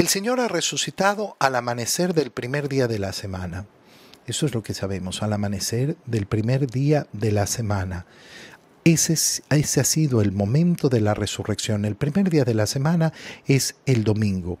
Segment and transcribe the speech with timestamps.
[0.00, 3.66] El Señor ha resucitado al amanecer del primer día de la semana.
[4.24, 8.06] Eso es lo que sabemos, al amanecer del primer día de la semana.
[8.84, 11.84] Ese, ese, ha sido el momento de la resurrección.
[11.84, 13.12] El primer día de la semana
[13.44, 14.58] es el domingo.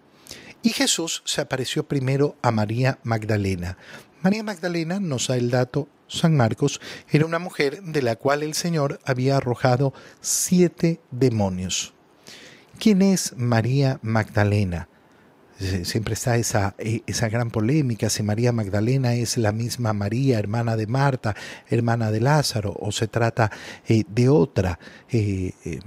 [0.62, 3.78] Y Jesús se apareció primero a María Magdalena.
[4.20, 8.52] María Magdalena nos da el dato, San Marcos era una mujer de la cual el
[8.52, 11.94] Señor había arrojado siete demonios.
[12.78, 14.89] ¿Quién es María Magdalena?
[15.84, 20.74] Siempre está esa, e, esa gran polémica si María Magdalena es la misma María, hermana
[20.74, 21.36] de Marta,
[21.68, 23.50] hermana de Lázaro, o se trata
[23.86, 24.78] eh, de otra.
[25.10, 25.80] Eh, eh,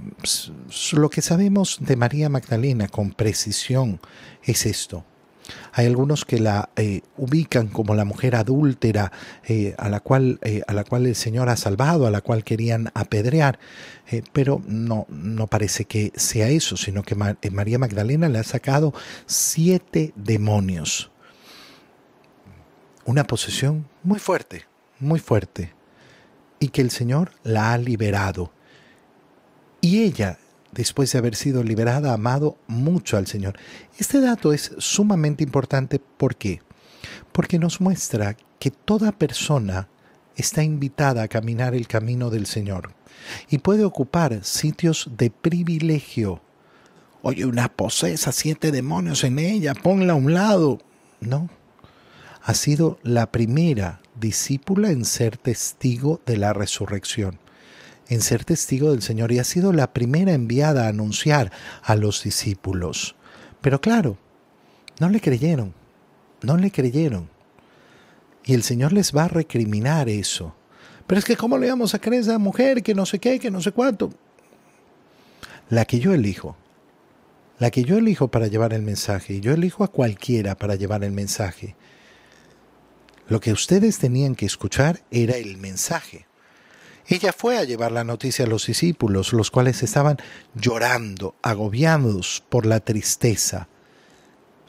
[0.92, 4.00] lo que sabemos de María Magdalena con precisión
[4.44, 5.04] es esto.
[5.72, 9.12] Hay algunos que la eh, ubican como la mujer adúltera
[9.44, 12.44] eh, a, la cual, eh, a la cual el Señor ha salvado, a la cual
[12.44, 13.58] querían apedrear,
[14.32, 18.94] pero no, no parece que sea eso, sino que María Magdalena le ha sacado
[19.26, 21.10] siete demonios.
[23.04, 24.66] Una posesión muy fuerte,
[24.98, 25.72] muy fuerte,
[26.58, 28.52] y que el Señor la ha liberado.
[29.80, 30.38] Y ella
[30.74, 33.56] después de haber sido liberada, amado mucho al Señor.
[33.98, 35.98] Este dato es sumamente importante.
[35.98, 36.60] ¿Por qué?
[37.32, 39.88] Porque nos muestra que toda persona
[40.36, 42.92] está invitada a caminar el camino del Señor
[43.48, 46.42] y puede ocupar sitios de privilegio.
[47.22, 50.80] Oye, una posesa, siete demonios en ella, ponla a un lado.
[51.20, 51.48] No.
[52.42, 57.43] Ha sido la primera discípula en ser testigo de la resurrección
[58.08, 61.52] en ser testigo del Señor y ha sido la primera enviada a anunciar
[61.82, 63.16] a los discípulos.
[63.60, 64.18] Pero claro,
[65.00, 65.74] no le creyeron,
[66.42, 67.30] no le creyeron.
[68.44, 70.54] Y el Señor les va a recriminar eso.
[71.06, 73.38] Pero es que ¿cómo le vamos a creer a esa mujer que no sé qué,
[73.38, 74.10] que no sé cuánto?
[75.70, 76.56] La que yo elijo,
[77.58, 81.04] la que yo elijo para llevar el mensaje, y yo elijo a cualquiera para llevar
[81.04, 81.74] el mensaje.
[83.28, 86.26] Lo que ustedes tenían que escuchar era el mensaje.
[87.06, 90.16] Ella fue a llevar la noticia a los discípulos, los cuales estaban
[90.54, 93.68] llorando, agobiados por la tristeza.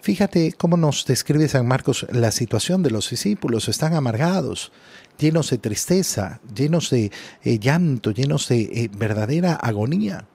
[0.01, 3.69] Fíjate cómo nos describe San Marcos la situación de los discípulos.
[3.69, 4.72] Están amargados,
[5.18, 7.12] llenos de tristeza, llenos de
[7.44, 10.28] eh, llanto, llenos de eh, verdadera agonía.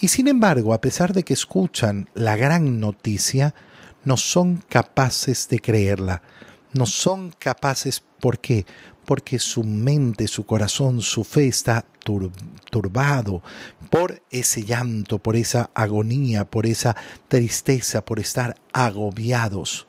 [0.00, 3.54] Y sin embargo, a pesar de que escuchan la gran noticia,
[4.04, 6.22] no son capaces de creerla.
[6.72, 8.66] No son capaces, ¿por qué?
[9.08, 13.42] porque su mente, su corazón, su fe está turbado
[13.88, 16.94] por ese llanto, por esa agonía, por esa
[17.26, 19.86] tristeza, por estar agobiados.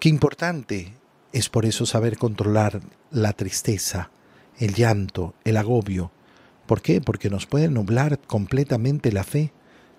[0.00, 0.94] Qué importante
[1.34, 2.80] es por eso saber controlar
[3.10, 4.10] la tristeza,
[4.56, 6.12] el llanto, el agobio.
[6.64, 7.02] ¿Por qué?
[7.02, 9.52] Porque nos puede nublar completamente la fe,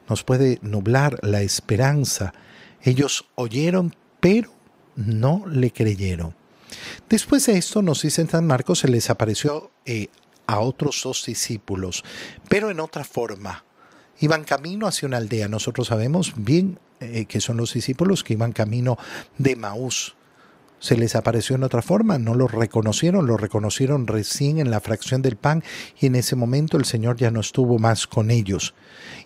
[0.10, 2.34] nos puede nublar la esperanza.
[2.82, 4.57] Ellos oyeron, pero
[4.98, 6.36] no le creyeron.
[7.10, 10.10] Después de esto, nos dice San Marcos, se les apareció eh,
[10.48, 12.04] a otros dos discípulos,
[12.50, 13.64] pero en otra forma.
[14.20, 15.48] Iban camino hacia una aldea.
[15.48, 18.98] Nosotros sabemos bien eh, que son los discípulos que iban camino
[19.38, 20.16] de Maús.
[20.80, 25.22] Se les apareció en otra forma, no lo reconocieron, lo reconocieron recién en la fracción
[25.22, 25.64] del pan
[26.00, 28.74] y en ese momento el Señor ya no estuvo más con ellos.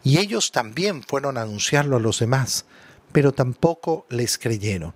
[0.03, 2.65] Y ellos también fueron a anunciarlo a los demás,
[3.11, 4.93] pero tampoco les creyeron.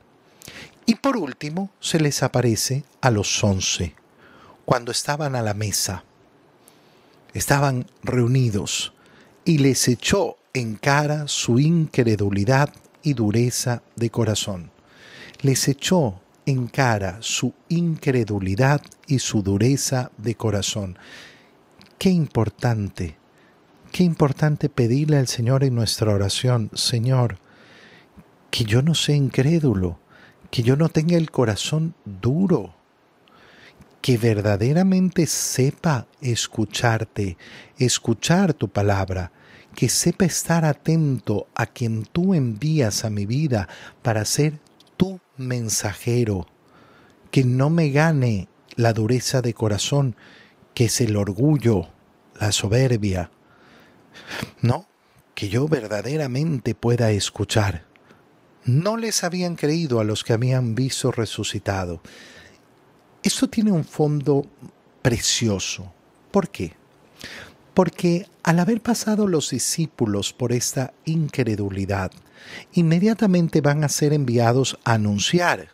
[0.85, 3.96] Y por último se les aparece a los once,
[4.66, 6.03] cuando estaban a la mesa.
[7.34, 8.94] Estaban reunidos
[9.44, 12.69] y les echó en cara su incredulidad
[13.03, 14.72] y dureza de corazón.
[15.41, 20.97] Les echó en cara su incredulidad y su dureza de corazón.
[21.97, 23.18] Qué importante,
[23.91, 27.38] qué importante pedirle al Señor en nuestra oración, Señor,
[28.51, 30.00] que yo no sea incrédulo,
[30.51, 32.73] que yo no tenga el corazón duro,
[34.01, 37.38] que verdaderamente sepa escucharte,
[37.78, 39.31] escuchar tu palabra,
[39.75, 43.68] que sepa estar atento a quien tú envías a mi vida
[44.01, 44.59] para ser
[44.95, 46.47] tu mensajero,
[47.31, 50.15] que no me gane la dureza de corazón,
[50.74, 51.89] que es el orgullo,
[52.39, 53.31] la soberbia,
[54.62, 54.88] no,
[55.33, 57.86] que yo verdaderamente pueda escuchar
[58.65, 62.01] no les habían creído a los que habían visto resucitado.
[63.23, 64.45] Esto tiene un fondo
[65.01, 65.94] precioso.
[66.31, 66.73] ¿Por qué?
[67.73, 72.12] Porque al haber pasado los discípulos por esta incredulidad,
[72.73, 75.69] inmediatamente van a ser enviados a anunciar.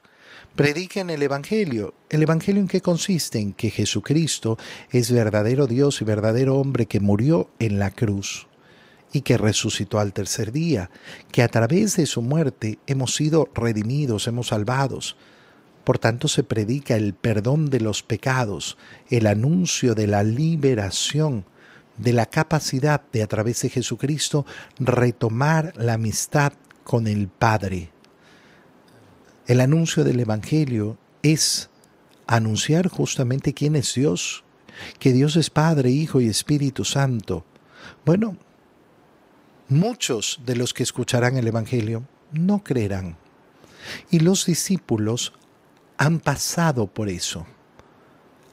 [0.55, 1.93] Prediquen el Evangelio.
[2.09, 3.39] ¿El Evangelio en qué consiste?
[3.39, 4.57] En que Jesucristo
[4.91, 8.47] es verdadero Dios y verdadero hombre que murió en la cruz
[9.11, 10.89] y que resucitó al tercer día,
[11.31, 15.17] que a través de su muerte hemos sido redimidos, hemos salvados.
[15.83, 18.77] Por tanto se predica el perdón de los pecados,
[19.09, 21.45] el anuncio de la liberación,
[21.97, 24.45] de la capacidad de a través de Jesucristo
[24.79, 26.53] retomar la amistad
[26.83, 27.91] con el Padre.
[29.47, 31.69] El anuncio del Evangelio es
[32.27, 34.43] anunciar justamente quién es Dios,
[34.99, 37.45] que Dios es Padre, Hijo y Espíritu Santo.
[38.05, 38.37] Bueno,
[39.71, 43.17] muchos de los que escucharán el Evangelio no creerán.
[44.09, 45.33] Y los discípulos
[45.97, 47.45] han pasado por eso.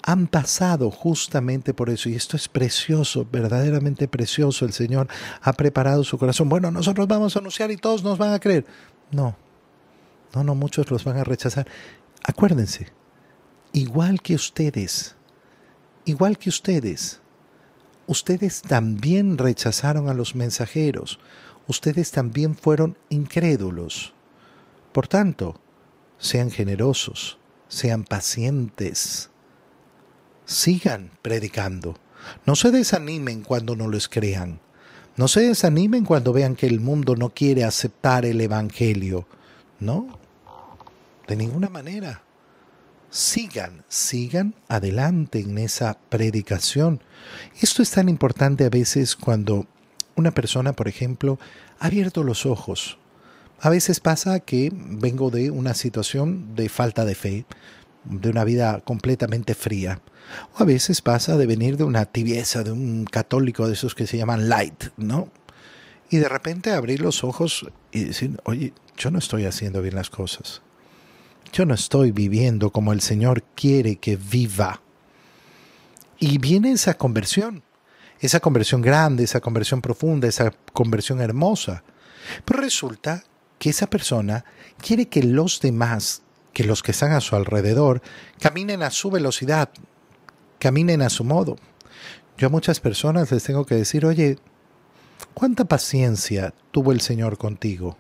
[0.03, 2.09] Han pasado justamente por eso.
[2.09, 4.65] Y esto es precioso, verdaderamente precioso.
[4.65, 5.09] El Señor
[5.43, 6.49] ha preparado su corazón.
[6.49, 8.65] Bueno, nosotros vamos a anunciar y todos nos van a creer.
[9.11, 9.37] No,
[10.35, 11.67] no, no, muchos los van a rechazar.
[12.25, 12.89] Acuérdense,
[13.73, 15.17] igual que ustedes,
[16.05, 17.21] igual que ustedes,
[18.09, 21.21] ustedes también rechazaron a los mensajeros,
[21.69, 24.15] ustedes también fueron incrédulos.
[24.93, 25.61] Por tanto,
[26.19, 27.39] sean generosos,
[27.69, 29.31] sean pacientes,
[30.47, 31.97] sigan predicando.
[32.47, 34.59] No se desanimen cuando no les crean.
[35.17, 39.27] No se desanimen cuando vean que el mundo no quiere aceptar el Evangelio.
[39.81, 40.19] No,
[41.27, 42.23] de ninguna manera
[43.11, 47.01] sigan, sigan adelante en esa predicación.
[47.61, 49.67] Esto es tan importante a veces cuando
[50.17, 51.39] una persona, por ejemplo,
[51.79, 52.99] ha abierto los ojos.
[53.61, 57.45] A veces pasa que vengo de una situación de falta de fe,
[58.05, 60.01] de una vida completamente fría.
[60.55, 64.07] O a veces pasa de venir de una tibieza, de un católico de esos que
[64.07, 65.31] se llaman light, ¿no?
[66.11, 70.11] Y de repente abrir los ojos y decir, oye, yo no estoy haciendo bien las
[70.11, 70.63] cosas.
[71.53, 74.81] Yo no estoy viviendo como el Señor quiere que viva.
[76.19, 77.63] Y viene esa conversión,
[78.21, 81.83] esa conversión grande, esa conversión profunda, esa conversión hermosa.
[82.45, 83.25] Pero resulta
[83.59, 84.45] que esa persona
[84.81, 86.23] quiere que los demás,
[86.53, 88.03] que los que están a su alrededor,
[88.41, 89.71] caminen a su velocidad,
[90.59, 91.57] caminen a su modo.
[92.37, 94.39] Yo a muchas personas les tengo que decir, oye,
[95.35, 97.97] ¿cuánta paciencia tuvo el Señor contigo?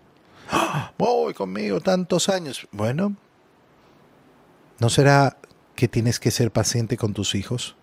[0.50, 0.92] ¡Ah!
[0.98, 2.66] Voy conmigo tantos años.
[2.72, 3.16] Bueno,
[4.80, 5.36] ¿No será
[5.74, 7.76] que tienes que ser paciente con tus hijos?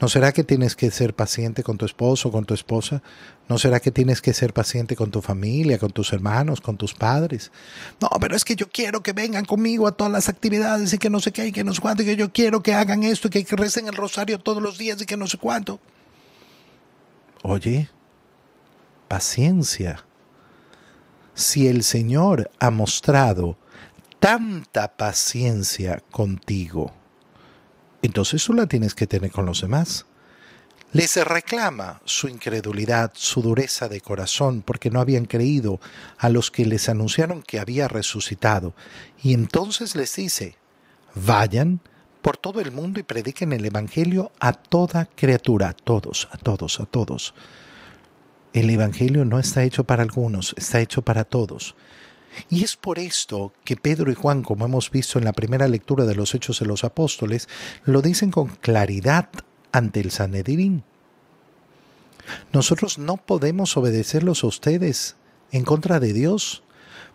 [0.00, 3.02] ¿No será que tienes que ser paciente con tu esposo, con tu esposa?
[3.50, 6.94] ¿No será que tienes que ser paciente con tu familia, con tus hermanos, con tus
[6.94, 7.52] padres?
[8.00, 11.10] No, pero es que yo quiero que vengan conmigo a todas las actividades y que
[11.10, 13.28] no sé qué y que no sé cuánto, y que yo quiero que hagan esto
[13.28, 15.80] y que recen el rosario todos los días y que no sé cuánto.
[17.42, 17.90] Oye,
[19.06, 20.06] paciencia.
[21.34, 23.58] Si el Señor ha mostrado
[24.20, 26.92] tanta paciencia contigo,
[28.02, 30.06] entonces tú la tienes que tener con los demás.
[30.92, 35.80] Les reclama su incredulidad, su dureza de corazón, porque no habían creído
[36.18, 38.74] a los que les anunciaron que había resucitado.
[39.22, 40.56] Y entonces les dice,
[41.14, 41.80] vayan
[42.22, 46.80] por todo el mundo y prediquen el Evangelio a toda criatura, a todos, a todos,
[46.80, 47.34] a todos.
[48.52, 51.76] El Evangelio no está hecho para algunos, está hecho para todos.
[52.48, 56.04] Y es por esto que Pedro y Juan, como hemos visto en la primera lectura
[56.04, 57.48] de los Hechos de los Apóstoles,
[57.84, 59.28] lo dicen con claridad
[59.72, 60.84] ante el Sanedrín.
[62.52, 65.16] Nosotros no podemos obedecerlos a ustedes
[65.52, 66.62] en contra de Dios.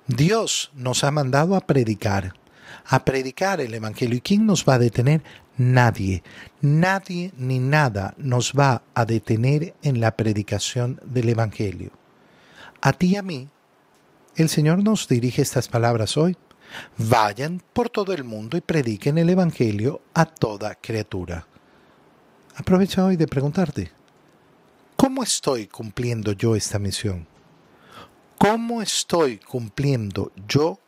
[0.08, 2.34] Dios nos ha mandado a predicar,
[2.86, 4.18] a predicar el Evangelio.
[4.18, 5.22] ¿Y quién nos va a detener?
[5.58, 6.22] Nadie,
[6.62, 11.92] nadie ni nada nos va a detener en la predicación del Evangelio.
[12.82, 13.48] A ti y a mí
[14.36, 16.36] el Señor nos dirige estas palabras hoy.
[16.98, 21.48] Vayan por todo el mundo y prediquen el Evangelio a toda criatura.
[22.56, 23.92] Aprovecha hoy de preguntarte,
[24.96, 27.28] ¿cómo estoy cumpliendo yo esta misión?
[28.38, 30.80] ¿Cómo estoy cumpliendo yo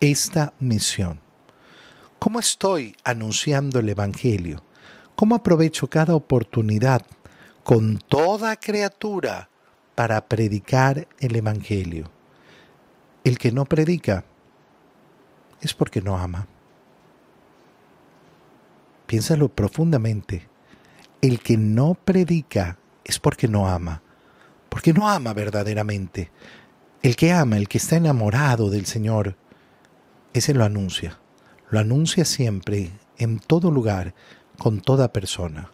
[0.00, 1.20] esta misión?
[2.18, 4.62] ¿Cómo estoy anunciando el Evangelio?
[5.14, 7.02] ¿Cómo aprovecho cada oportunidad
[7.64, 9.50] con toda criatura
[9.94, 12.17] para predicar el Evangelio?
[13.28, 14.24] El que no predica
[15.60, 16.46] es porque no ama.
[19.06, 20.48] Piénsalo profundamente.
[21.20, 24.00] El que no predica es porque no ama,
[24.70, 26.30] porque no ama verdaderamente.
[27.02, 29.36] El que ama, el que está enamorado del Señor,
[30.32, 31.18] ese lo anuncia.
[31.68, 34.14] Lo anuncia siempre, en todo lugar,
[34.56, 35.70] con toda persona.